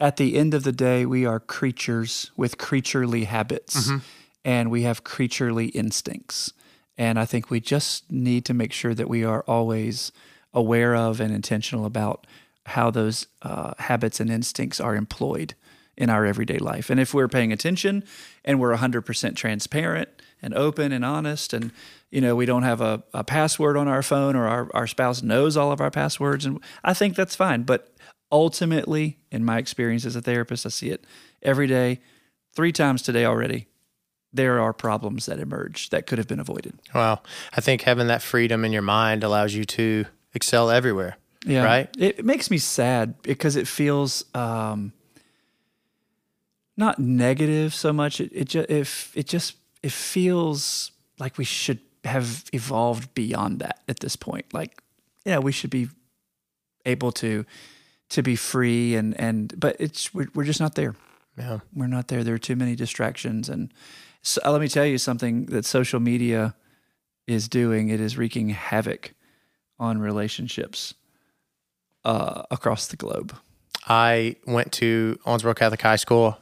[0.00, 3.90] at the end of the day, we are creatures with creaturely habits
[4.44, 6.52] and we have creaturely instincts.
[6.98, 10.12] And I think we just need to make sure that we are always
[10.54, 12.26] aware of and intentional about
[12.66, 15.54] how those uh, habits and instincts are employed
[15.96, 16.90] in our everyday life.
[16.90, 18.04] And if we're paying attention
[18.44, 20.08] and we're 100% transparent
[20.42, 21.72] and open and honest and
[22.10, 25.22] you know we don't have a, a password on our phone or our, our spouse
[25.22, 27.95] knows all of our passwords and i think that's fine but
[28.32, 31.04] ultimately in my experience as a therapist i see it
[31.42, 32.00] every day
[32.54, 33.66] three times today already
[34.32, 37.22] there are problems that emerge that could have been avoided Wow.
[37.52, 41.16] I think having that freedom in your mind allows you to excel everywhere.
[41.44, 41.64] Yeah.
[41.64, 41.88] Right?
[41.98, 44.92] It, it makes me sad because it feels um,
[46.76, 48.20] not negative so much.
[48.20, 53.80] It it just if it just it feels like we should have evolved beyond that
[53.88, 54.52] at this point.
[54.52, 54.82] Like,
[55.24, 55.88] yeah, we should be
[56.84, 57.44] able to
[58.10, 60.94] to be free and and but it's we're, we're just not there.
[61.36, 61.60] Yeah.
[61.74, 62.24] We're not there.
[62.24, 63.72] There are too many distractions and
[64.26, 66.56] so, let me tell you something that social media
[67.28, 67.90] is doing.
[67.90, 69.14] It is wreaking havoc
[69.78, 70.94] on relationships
[72.04, 73.36] uh, across the globe.
[73.86, 76.38] I went to Owensboro Catholic High School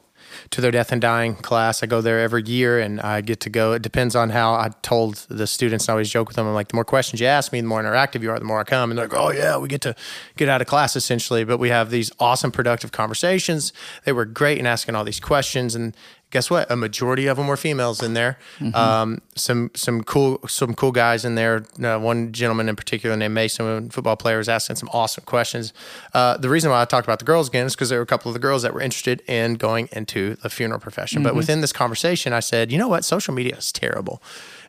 [0.51, 1.83] to their death and dying class.
[1.83, 3.73] I go there every year and I get to go.
[3.73, 5.89] It depends on how I told the students.
[5.89, 6.47] I always joke with them.
[6.47, 8.59] I'm like, the more questions you ask me, the more interactive you are, the more
[8.59, 8.91] I come.
[8.91, 9.95] And they're like, oh, yeah, we get to
[10.37, 11.43] get out of class essentially.
[11.43, 13.73] But we have these awesome, productive conversations.
[14.03, 15.95] They were great in asking all these questions and
[16.35, 16.69] guess what?
[16.69, 18.37] A majority of them were females in there.
[18.73, 21.63] Um, some some cool some cool guys in there.
[21.81, 25.71] Uh, one gentleman in particular named Mason, football player, was asking some awesome questions.
[26.13, 28.05] Uh, the reason why I talked about the girls again is because there were a
[28.13, 31.23] couple of the girls that were interested in going into the funeral profession.
[31.23, 33.05] But within this conversation, I said, you know what?
[33.05, 34.21] Social media is terrible.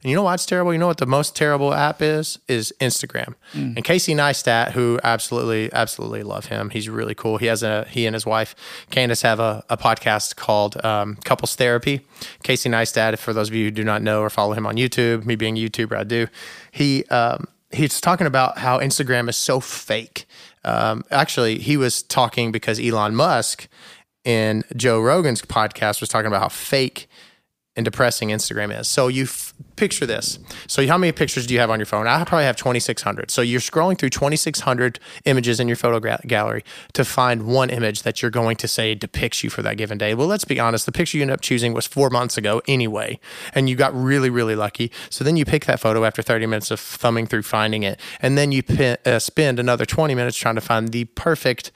[0.03, 0.73] And you know why it's terrible?
[0.73, 2.39] You know what the most terrible app is?
[2.49, 3.35] Is Instagram.
[3.77, 6.71] And Casey Neistat, who absolutely, absolutely love him.
[6.71, 7.39] He's really cool.
[7.39, 8.55] He has a he and his wife
[8.91, 12.01] Candace have a, a podcast called um, Couples Therapy.
[12.43, 15.25] Casey Neistat, for those of you who do not know or follow him on YouTube,
[15.25, 16.27] me being a YouTuber, I do.
[16.71, 20.27] He um, he's talking about how Instagram is so fake.
[20.65, 23.69] Um, actually, he was talking because Elon Musk
[24.25, 27.09] in Joe Rogan's podcast was talking about how fake
[27.77, 28.89] and depressing Instagram is.
[28.89, 30.39] So you f- picture this.
[30.67, 32.07] So how many pictures do you have on your phone?
[32.07, 33.31] I probably have 2,600.
[33.31, 38.23] So you're scrolling through 2,600 images in your photo gallery to find one image that
[38.23, 40.15] you're going to say depicts you for that given day.
[40.15, 40.87] Well, let's be honest.
[40.87, 43.21] The picture you end up choosing was four months ago anyway,
[43.55, 44.91] and you got really, really lucky.
[45.11, 48.39] So then you pick that photo after 30 minutes of thumbing through finding it, and
[48.39, 51.73] then you pi- uh, spend another 20 minutes trying to find the perfect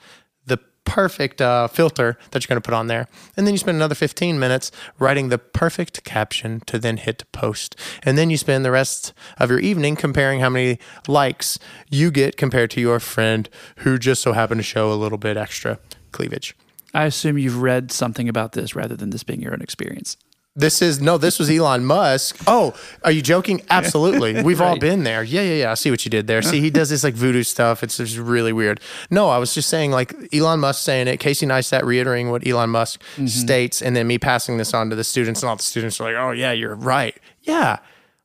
[0.85, 3.07] perfect uh, filter that you're going to put on there.
[3.37, 7.75] And then you spend another 15 minutes writing the perfect caption to then hit post.
[8.03, 12.37] And then you spend the rest of your evening comparing how many likes you get
[12.37, 15.79] compared to your friend who just so happened to show a little bit extra
[16.11, 16.55] cleavage.
[16.93, 20.17] I assume you've read something about this rather than this being your own experience.
[20.53, 22.37] This is no, this was Elon Musk.
[22.47, 22.73] Oh,
[23.05, 23.61] are you joking?
[23.69, 24.43] Absolutely.
[24.43, 25.23] We've all been there.
[25.23, 25.71] Yeah, yeah, yeah.
[25.71, 26.41] I see what you did there.
[26.41, 27.83] See, he does this like voodoo stuff.
[27.83, 28.81] It's just really weird.
[29.09, 32.69] No, I was just saying like Elon Musk saying it, Casey Neistat reiterating what Elon
[32.69, 33.27] Musk mm-hmm.
[33.27, 36.11] states, and then me passing this on to the students, and all the students are
[36.11, 37.17] like, Oh yeah, you're right.
[37.43, 37.77] Yeah.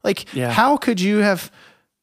[0.03, 0.51] Like, Yeah.
[0.51, 1.53] how could you have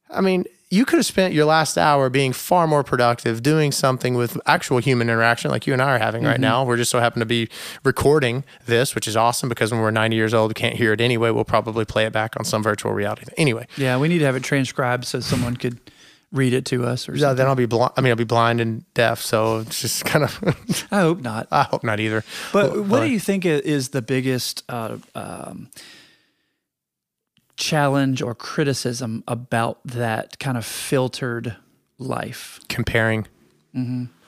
[0.10, 4.16] I mean, you could have spent your last hour being far more productive doing something
[4.16, 6.64] with actual human interaction like you and I are having right now.
[6.66, 7.48] We're just so happen to be
[7.84, 11.00] recording this, which is awesome because when we're 90 years old, we can't hear it
[11.00, 11.30] anyway.
[11.30, 13.26] We'll probably play it back on some virtual reality.
[13.26, 13.36] thing.
[13.38, 15.80] Anyway, Yeah, we need to have it transcribed so someone could
[16.32, 17.38] read it to us or yeah, something.
[17.38, 17.92] then I'll be blind.
[17.96, 19.22] I mean, I'll be blind and deaf.
[19.22, 21.48] So it's just kind of, I hope not.
[21.52, 22.24] I hope not either.
[22.52, 25.70] But what do you think is the biggest uh, um,
[27.58, 31.56] challenge or criticism about that kind of filtered
[31.98, 32.60] life?
[32.70, 33.28] comparing?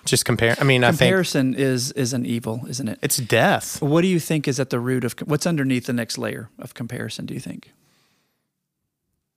[0.06, 0.56] Just compare.
[0.60, 3.00] I mean, I think Comparison is is an evil, isn't it?
[3.02, 3.82] it's death.
[3.82, 6.76] What do you think is at the root of what's underneath the next layer of
[6.76, 7.26] comparison?
[7.26, 7.72] Do you think?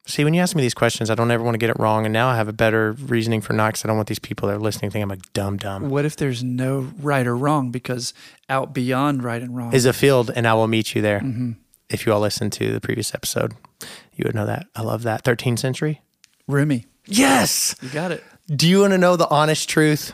[0.07, 2.07] See, when you ask me these questions, I don't ever want to get it wrong.
[2.07, 4.48] And now I have a better reasoning for not because I don't want these people
[4.48, 5.90] that are listening to think I'm a dumb dumb.
[5.90, 7.70] What if there's no right or wrong?
[7.70, 8.14] Because
[8.48, 11.20] out beyond right and wrong is a field, and I will meet you there.
[11.20, 11.53] Mm-hmm.
[11.90, 13.55] If you all listen to the previous episode,
[14.14, 14.67] you would know that.
[14.75, 15.25] I love that.
[15.25, 16.03] 13th century.
[16.47, 16.87] Rumi.
[17.07, 17.75] Yes.
[17.83, 18.23] You got it.
[18.49, 20.12] Do you want to know the honest truth?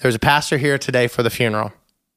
[0.00, 1.72] There was a pastor here today for the funeral.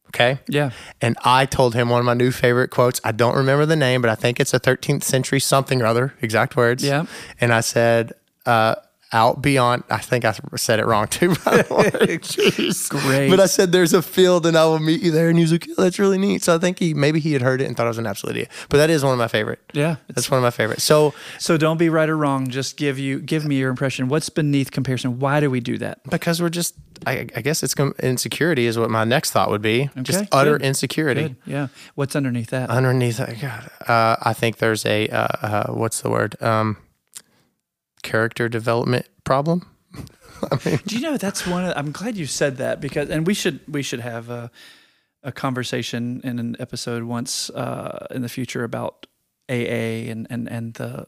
[0.09, 0.39] Okay.
[0.47, 0.71] Yeah.
[1.01, 2.99] And I told him one of my new favorite quotes.
[3.03, 6.15] I don't remember the name, but I think it's a 13th century something or other,
[6.21, 6.83] exact words.
[6.83, 7.05] Yeah.
[7.39, 8.13] And I said,
[8.45, 8.75] uh,
[9.11, 12.19] out beyond, I think I said it wrong too, by the way.
[12.89, 13.29] Great.
[13.29, 15.29] But I said, there's a field and I will meet you there.
[15.29, 16.43] And he was like, "Yeah, that's really neat.
[16.43, 18.35] So I think he, maybe he had heard it and thought I was an absolute
[18.35, 18.49] idiot.
[18.69, 19.59] But that is one of my favorite.
[19.73, 19.95] Yeah.
[20.09, 20.81] That's one of my favorite.
[20.81, 22.49] So So don't be right or wrong.
[22.49, 24.09] Just give you give me your impression.
[24.09, 25.19] What's beneath comparison?
[25.19, 25.99] Why do we do that?
[26.09, 26.75] because we're just,
[27.07, 29.89] I, I guess it's com- insecurity is what my next thought would be.
[30.03, 30.67] just Okay, utter good.
[30.67, 31.21] insecurity.
[31.23, 31.35] Good.
[31.45, 31.67] Yeah.
[31.95, 32.69] What's underneath that?
[32.69, 36.35] underneath that, God, uh, I think there's a uh, uh, what's the word?
[36.41, 36.77] Um,
[38.03, 39.67] character development problem.
[40.51, 40.79] I mean.
[40.85, 41.65] Do you know that's one?
[41.65, 44.51] Of, I'm glad you said that because, and we should we should have a,
[45.23, 49.07] a conversation in an episode once uh, in the future about
[49.49, 51.07] AA and and and the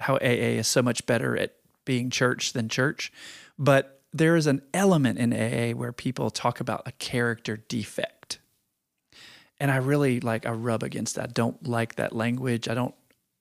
[0.00, 3.12] how AA is so much better at being church than church,
[3.58, 8.38] but there is an element in AA where people talk about a character defect,
[9.58, 11.30] and I really like I rub against that.
[11.30, 12.68] I don't like that language.
[12.68, 12.94] I don't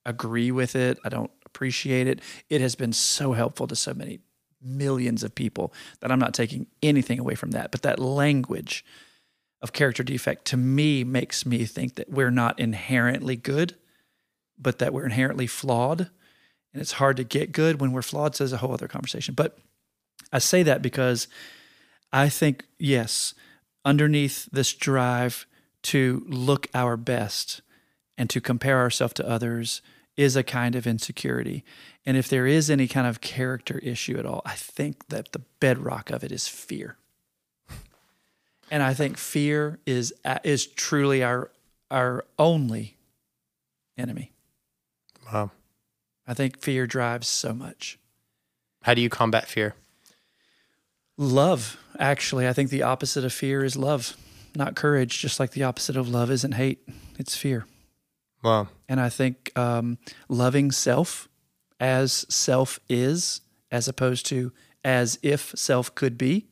[0.06, 0.98] agree with it.
[1.04, 2.22] I don't appreciate it.
[2.52, 4.20] It has been so helpful to so many
[4.62, 7.72] millions of people that I'm not taking anything away from that.
[7.72, 8.86] But that language
[9.64, 13.76] of character defect to me makes me think that we're not inherently good,
[14.60, 16.12] but that we're inherently flawed.
[16.74, 18.36] And it's hard to get good when we're flawed.
[18.36, 19.34] So a whole other conversation.
[19.34, 19.58] But
[20.32, 21.28] I say that because
[22.14, 23.34] I think, yes,
[23.84, 25.48] underneath this drive
[25.84, 27.62] to look our best
[28.16, 29.82] and to compare ourselves to others
[30.18, 31.64] is a kind of insecurity.
[32.06, 35.44] And if there is any kind of character issue at all, I think that the
[35.60, 36.98] bedrock of it is fear.
[38.70, 41.52] And I think fear is uh, is truly our
[41.90, 42.98] our only
[43.98, 44.34] enemy.
[45.32, 45.52] Wow.
[46.28, 47.98] I think fear drives so much.
[48.84, 49.76] How do you combat fear?
[51.18, 54.18] Love, actually, I think the opposite of fear is love,
[54.54, 56.80] not courage, just like the opposite of love isn't hate.
[57.18, 57.66] it's fear.
[58.48, 59.98] Well, And I think um,
[60.30, 61.28] loving self
[61.82, 64.54] as self is, as opposed to
[64.86, 66.48] as if self could be,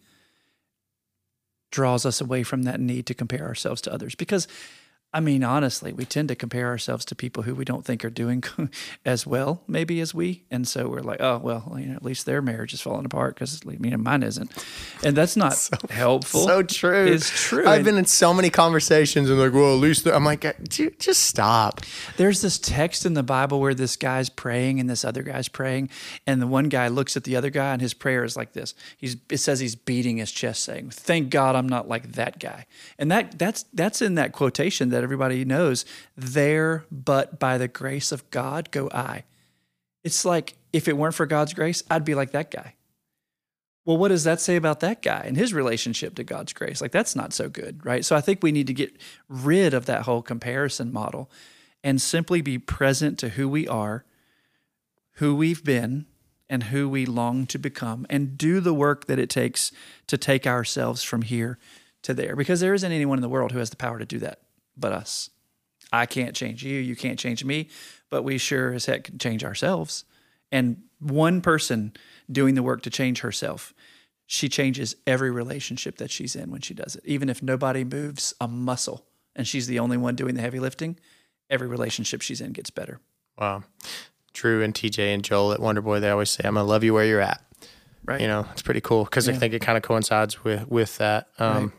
[1.72, 4.14] draws us away from that need to compare ourselves to others.
[4.14, 4.46] Because,
[5.16, 8.10] I mean, honestly, we tend to compare ourselves to people who we don't think are
[8.10, 8.44] doing
[9.06, 10.44] as well, maybe as we.
[10.52, 13.36] And so we're like, oh, well, you know, at least their marriage is falling apart
[13.36, 14.52] because you know, mine isn't.
[15.06, 15.58] And that's not
[15.90, 16.42] helpful.
[16.46, 17.06] so true.
[17.06, 17.66] It's true.
[17.66, 21.22] I've And- been in so many conversations and like, well, at least I'm like, just
[21.24, 21.80] stop.
[22.18, 25.92] There's this text in the Bible where this guy's praying and this other guy's praying,
[26.28, 28.74] and the one guy looks at the other guy and his prayer is like this.
[28.98, 32.66] He's it says he's beating his chest, saying, "Thank God I'm not like that guy."
[33.00, 35.86] And that that's that's in that quotation that everybody knows.
[36.18, 39.24] There, but by the grace of God, go I.
[40.04, 42.76] It's like if it weren't for God's grace, I'd be like that guy.
[43.86, 46.82] Well, what does that say about that guy and his relationship to God's grace?
[46.82, 48.04] Like, that's not so good, right?
[48.04, 48.98] So I think we need to get
[49.30, 51.30] rid of that whole comparison model
[51.84, 54.04] and simply be present to who we are,
[55.14, 56.08] who we've been,
[56.50, 59.72] and who we long to become, and do the work that it takes
[60.08, 61.58] to take ourselves from here
[62.02, 62.36] to there.
[62.36, 64.40] Because there isn't anyone in the world who has the power to do that
[64.78, 65.30] but us.
[65.92, 67.70] I can't change you, you can't change me,
[68.10, 70.04] but we sure as heck can change ourselves.
[70.52, 71.94] And one person
[72.32, 73.74] doing the work to change herself,
[74.26, 77.04] she changes every relationship that she's in when she does it.
[77.06, 80.98] Even if nobody moves a muscle and she's the only one doing the heavy lifting,
[81.50, 83.00] every relationship she's in gets better.
[83.38, 83.64] Wow.
[84.34, 86.94] Drew and TJ and Joel at Wonderboy, they always say, I'm going to love you
[86.94, 87.42] where you're at.
[88.04, 88.22] Right.
[88.22, 91.28] You know, it's pretty cool because I think it kind of coincides with, with that.
[91.40, 91.74] Um,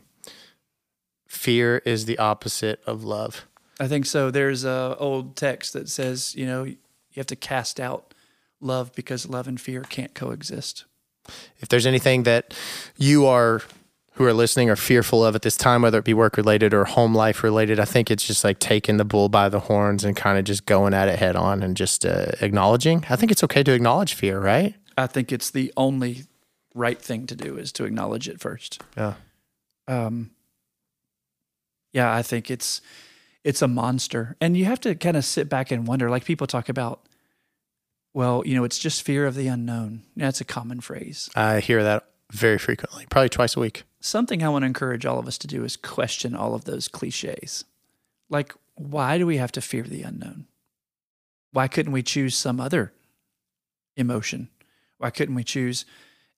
[1.36, 3.46] Fear is the opposite of love.
[3.78, 4.30] I think so.
[4.30, 6.76] There's a old text that says, you know, you
[7.16, 8.14] have to cast out
[8.60, 10.86] love because love and fear can't coexist.
[11.58, 12.54] If there's anything that
[12.96, 13.62] you are
[14.14, 16.86] who are listening are fearful of at this time, whether it be work related or
[16.86, 20.16] home life related, I think it's just like taking the bull by the horns and
[20.16, 23.04] kind of just going at it head on and just uh, acknowledging.
[23.10, 24.74] I think it's okay to acknowledge fear, right?
[24.96, 26.24] I think it's the only
[26.74, 28.82] right thing to do is to acknowledge it first.
[28.96, 29.14] Yeah.
[29.86, 30.30] um,
[31.96, 32.82] yeah, I think it's
[33.42, 36.10] it's a monster, and you have to kind of sit back and wonder.
[36.10, 37.00] Like people talk about,
[38.12, 40.02] well, you know, it's just fear of the unknown.
[40.14, 41.30] That's a common phrase.
[41.34, 43.84] I hear that very frequently, probably twice a week.
[43.98, 46.86] Something I want to encourage all of us to do is question all of those
[46.86, 47.64] cliches.
[48.28, 50.48] Like, why do we have to fear the unknown?
[51.52, 52.92] Why couldn't we choose some other
[53.96, 54.50] emotion?
[54.98, 55.86] Why couldn't we choose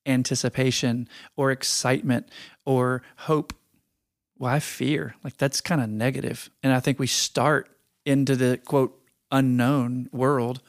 [0.07, 2.29] anticipation or excitement
[2.65, 3.55] or hope?
[4.39, 5.15] Why fear?
[5.23, 6.49] Like that's kind of negative.
[6.63, 7.69] And I think we start
[8.07, 8.99] into the quote
[9.31, 10.63] unknown world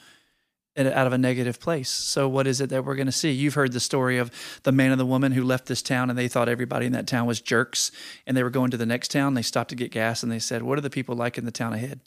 [0.77, 1.89] out of a negative place.
[1.89, 3.31] So what is it that we're going to see?
[3.31, 4.31] You've heard the story of
[4.63, 7.07] the man and the woman who left this town and they thought everybody in that
[7.07, 7.91] town was jerks
[8.25, 9.33] and they were going to the next town.
[9.33, 11.51] They stopped to get gas and they said, "What are the people like in the
[11.51, 11.99] town ahead?"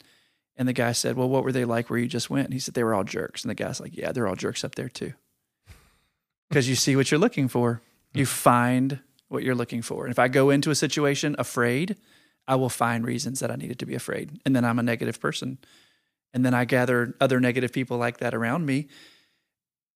[0.57, 2.59] And the guy said, "Well, what were they like where you just went?" And he
[2.59, 4.89] said, "They were all jerks." And the guy's like, "Yeah, they're all jerks up there
[4.89, 5.13] too."
[6.49, 7.81] Because you see what you're looking for.
[8.13, 8.29] You hmm.
[8.29, 8.99] find
[9.33, 10.05] what you're looking for.
[10.05, 11.97] And if I go into a situation afraid,
[12.47, 14.39] I will find reasons that I needed to be afraid.
[14.45, 15.57] And then I'm a negative person.
[16.33, 18.87] And then I gather other negative people like that around me.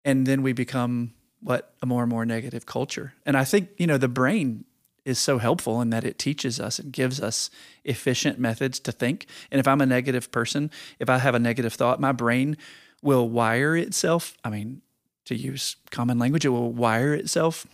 [0.04, 3.13] And then we become what a more and more negative culture.
[3.26, 4.65] And I think, you know, the brain
[5.04, 7.50] is so helpful in that it teaches us and gives us
[7.84, 9.28] efficient methods to think.
[9.52, 12.58] And if I'm a negative person, if I have a negative thought, my brain
[13.04, 14.36] will wire itself.
[14.43, 14.82] I mean,
[15.26, 17.67] to use common language, it will wire itself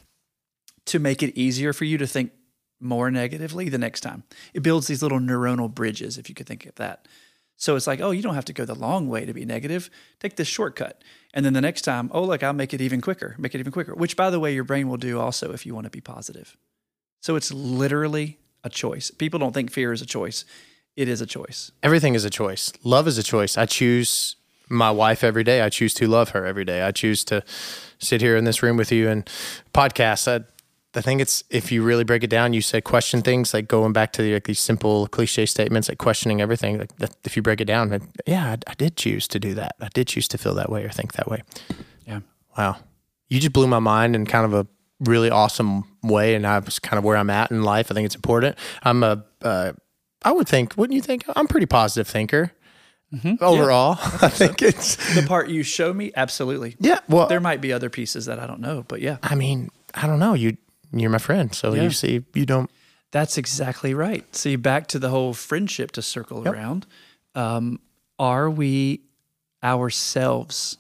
[0.86, 2.32] to make it easier for you to think
[2.80, 4.24] more negatively the next time.
[4.54, 7.08] It builds these little neuronal bridges, if you could think of that.
[7.56, 9.92] So it's like, oh, you don't have to go the long way to be negative.
[10.20, 11.04] Take this shortcut.
[11.32, 13.72] And then the next time, oh, look, I'll make it even quicker, make it even
[13.72, 16.02] quicker, which, by the way, your brain will do also if you want to be
[16.02, 16.58] positive.
[17.20, 19.12] So it's literally a choice.
[19.12, 20.44] People don't think fear is a choice,
[20.96, 21.72] it is a choice.
[21.84, 22.74] Everything is a choice.
[22.84, 23.58] Love is a choice.
[23.58, 24.36] I choose
[24.68, 25.62] my wife every day.
[25.62, 26.82] I choose to love her every day.
[26.82, 27.44] I choose to
[28.00, 29.30] sit here in this room with you and
[29.74, 30.28] podcast.
[30.28, 30.46] I,
[30.94, 33.94] I think it's if you really break it down, you say question things like going
[33.94, 36.80] back to the, like these simple cliche statements, like questioning everything.
[36.80, 39.54] Like that, if you break it down, then, yeah, I, I did choose to do
[39.54, 39.76] that.
[39.80, 41.44] I did choose to feel that way or think that way.
[42.06, 42.20] Yeah.
[42.58, 42.78] Wow,
[43.30, 44.68] you just blew my mind in kind of a
[45.00, 47.90] really awesome way, and I was kind of where I'm at in life.
[47.90, 48.58] I think it's important.
[48.84, 49.72] I'm a, uh,
[50.24, 51.24] I would think, wouldn't you think?
[51.36, 52.52] I'm a pretty positive thinker
[53.40, 53.98] overall.
[54.22, 56.76] I think it's The part you show me, absolutely.
[56.80, 57.00] yeah.
[57.08, 60.08] Well, There might be other pieces that I don't know, but yeah, I mean, I
[60.08, 60.34] don't know.
[60.34, 60.58] You
[60.94, 61.84] you're my friend, so Yeah.
[61.84, 62.70] you see, you don't.
[63.12, 64.24] That's exactly right.
[64.36, 66.86] See, back to the whole friendship to circle around.
[67.36, 67.80] Um,
[68.18, 69.02] are we
[69.64, 70.78] ourselves?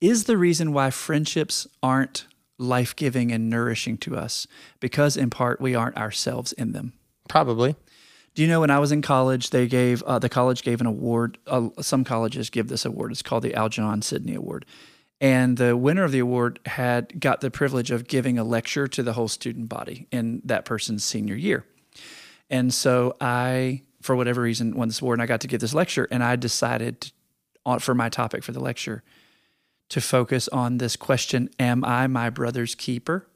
[0.00, 2.26] Is the reason why friendships aren't
[2.58, 4.46] life giving and nourishing to us
[4.80, 6.92] because, in part, we aren't ourselves in them?
[7.28, 7.76] Probably.
[8.34, 10.86] Do you know when I was in college, they gave uh, the college gave an
[10.86, 11.38] award.
[11.46, 13.10] Uh, some colleges give this award.
[13.12, 14.66] It's called the Algernon Sydney Award,
[15.20, 19.02] and the winner of the award had got the privilege of giving a lecture to
[19.02, 21.64] the whole student body in that person's senior year.
[22.50, 25.74] And so I, for whatever reason, won this award, and I got to give this
[25.74, 26.06] lecture.
[26.10, 27.10] And I decided
[27.80, 29.02] for my topic for the lecture
[29.88, 33.26] to focus on this question: Am I my brother's keeper?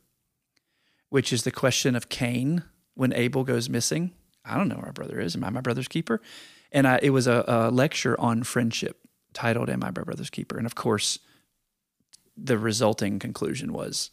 [1.09, 2.62] Which is the question of Cain
[2.95, 4.12] when Abel goes missing.
[4.45, 5.35] I don't know where my brother is.
[5.35, 6.20] Am I my brother's keeper?
[6.70, 8.99] And I, it was a, a lecture on friendship
[9.33, 11.18] titled "Am I my brother's keeper?" And of course,
[12.43, 14.11] the resulting conclusion was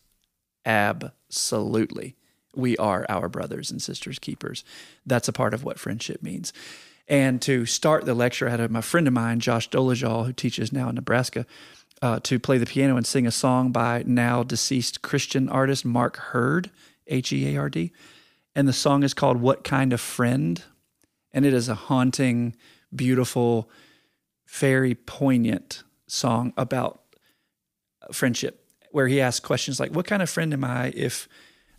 [0.65, 2.15] absolutely
[2.57, 4.63] we are our brothers and sisters keepers.
[5.05, 6.51] That's a part of what friendship means.
[7.07, 10.73] And to start the lecture, I had a, friend of mine, Josh dolajal who teaches
[10.73, 11.45] now in Nebraska,
[12.01, 16.17] uh, to play the piano and sing a song by now deceased Christian artist Mark
[16.17, 16.69] Heard,
[17.07, 17.93] H E A R D.
[18.55, 20.61] And the song is called What Kind of Friend?
[21.32, 22.55] And it is a haunting,
[22.93, 23.69] beautiful,
[24.47, 27.01] very poignant song about
[28.11, 31.27] friendship, where he asks questions like, "What kind of friend am I if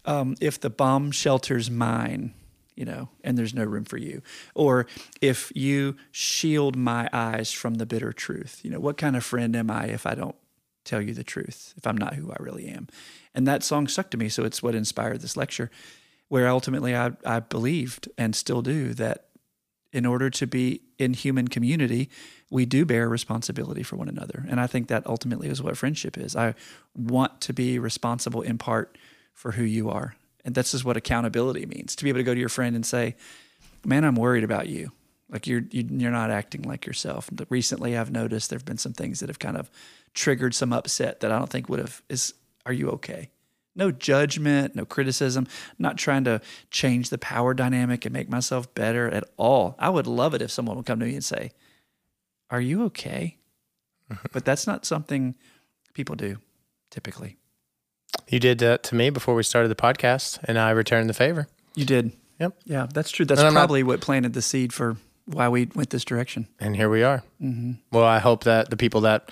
[0.04, 2.34] um, if the bomb shelter's mine,
[2.76, 4.22] you know, and there's no room for you,
[4.54, 4.86] or
[5.20, 9.54] if you shield my eyes from the bitter truth, you know, what kind of friend
[9.56, 10.36] am I if I don't
[10.84, 12.88] tell you the truth, if I'm not who I really am?"
[13.34, 15.70] And that song stuck to me, so it's what inspired this lecture,
[16.28, 19.27] where ultimately I I believed and still do that
[19.92, 22.10] in order to be in human community,
[22.50, 24.44] we do bear responsibility for one another.
[24.48, 26.36] And I think that ultimately is what friendship is.
[26.36, 26.54] I
[26.94, 28.98] want to be responsible in part
[29.32, 30.16] for who you are.
[30.44, 32.84] And that's just what accountability means to be able to go to your friend and
[32.84, 33.16] say,
[33.84, 34.92] Man, I'm worried about you.
[35.30, 37.28] Like you're you, you're not acting like yourself.
[37.48, 39.70] Recently, I've noticed there have been some things that have kind of
[40.14, 42.02] triggered some upset that I don't think would have.
[42.08, 42.34] Is
[42.66, 43.30] are you okay?
[43.78, 45.46] No judgment, no criticism,
[45.78, 49.76] not trying to change the power dynamic and make myself better at all.
[49.78, 51.52] I would love it if someone would come to me and say,
[52.50, 53.38] Are you okay?
[54.32, 55.34] but that's not something
[55.94, 56.38] people do
[56.90, 57.36] typically.
[58.26, 61.46] You did that to me before we started the podcast, and I returned the favor.
[61.74, 62.12] You did.
[62.40, 62.54] Yep.
[62.64, 63.24] Yeah, that's true.
[63.24, 66.48] That's I'm not- probably what planted the seed for why we went this direction.
[66.58, 67.22] And here we are.
[67.40, 67.72] Mm-hmm.
[67.92, 69.30] Well, I hope that the people that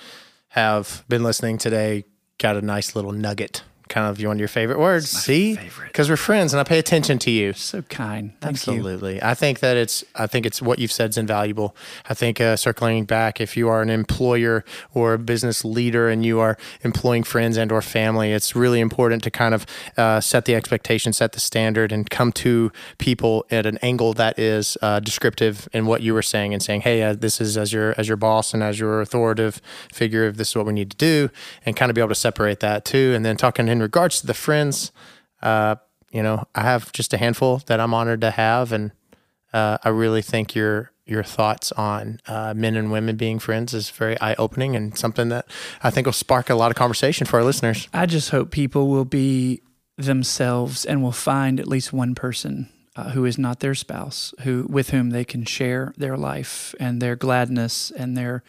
[0.48, 2.04] have been listening today
[2.38, 3.62] got a nice little nugget,
[3.96, 5.08] kind of one of your favorite words.
[5.08, 7.54] See, because we're friends, and I pay attention to you.
[7.54, 8.32] So kind.
[8.42, 8.74] Thank you.
[8.74, 9.22] Absolutely.
[9.22, 11.74] I think that it's I think it's what you've said is invaluable.
[12.06, 16.26] I think uh, circling back if you are an employer or a business leader and
[16.26, 19.64] you are employing friends and or family, it's really important to kind of
[19.96, 24.38] uh, set the expectation, set the standard and come to people at an angle that
[24.38, 27.72] is uh, descriptive in what you were saying and saying, "Hey, uh, this is as
[27.72, 30.90] your as your boss and as your authoritative figure, If this is what we need
[30.90, 31.30] to do."
[31.64, 34.26] And kind of be able to separate that too and then talking in regards to
[34.26, 34.92] the friends
[35.42, 35.76] uh,
[36.10, 38.92] you know, I have just a handful that I'm honored to have, and
[39.52, 43.90] uh, I really think your your thoughts on uh, men and women being friends is
[43.90, 45.46] very eye opening and something that
[45.82, 47.88] I think will spark a lot of conversation for our listeners.
[47.94, 49.62] I just hope people will be
[49.96, 54.66] themselves and will find at least one person uh, who is not their spouse, who
[54.68, 58.42] with whom they can share their life and their gladness and their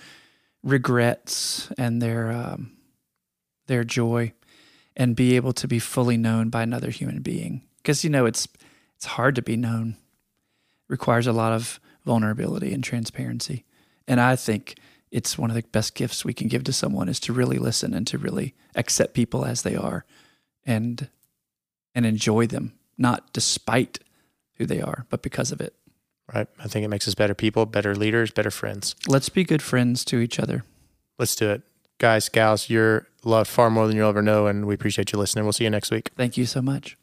[0.64, 2.72] regrets and their um,
[3.68, 4.34] their joy,
[4.98, 7.62] and be able to be fully known by another human being.
[7.78, 8.48] Because you know it's
[8.98, 9.92] it's hard to be known.
[9.92, 13.64] It requires a lot of vulnerability and transparency,
[14.08, 14.76] and I think
[15.12, 17.94] it's one of the best gifts we can give to someone is to really listen
[17.94, 20.04] and to really accept people as they are
[20.66, 21.08] and
[21.96, 24.00] and enjoy them not despite
[24.58, 25.74] who they are but because of it
[26.34, 26.48] Right?
[26.60, 28.96] I think it makes us better people, better leaders, better friends.
[29.08, 30.64] let's be good friends to each other
[31.18, 31.62] Let's do it,
[31.98, 32.70] guys, gals.
[32.70, 35.46] You're loved far more than you'll ever know, and we appreciate you listening.
[35.46, 36.12] We'll see you next week.
[36.16, 36.98] thank you so much